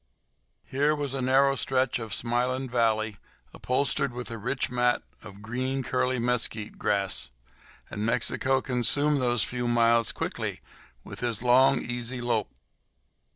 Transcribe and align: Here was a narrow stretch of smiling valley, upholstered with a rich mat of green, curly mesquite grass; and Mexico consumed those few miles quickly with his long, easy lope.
Here 0.65 0.95
was 0.95 1.13
a 1.13 1.21
narrow 1.21 1.55
stretch 1.55 1.99
of 1.99 2.11
smiling 2.11 2.67
valley, 2.67 3.17
upholstered 3.53 4.13
with 4.13 4.31
a 4.31 4.39
rich 4.39 4.71
mat 4.71 5.03
of 5.21 5.43
green, 5.43 5.83
curly 5.83 6.17
mesquite 6.17 6.79
grass; 6.79 7.29
and 7.91 8.03
Mexico 8.03 8.61
consumed 8.61 9.21
those 9.21 9.43
few 9.43 9.67
miles 9.67 10.11
quickly 10.11 10.59
with 11.03 11.19
his 11.19 11.43
long, 11.43 11.83
easy 11.83 12.19
lope. 12.19 12.49